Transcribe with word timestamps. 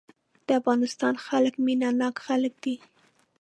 د 0.45 0.49
افغانستان 0.59 1.13
خلک 1.25 1.53
مينه 1.65 1.89
ناک 1.99 2.15
خلک 2.25 2.53
دي. 2.63 2.75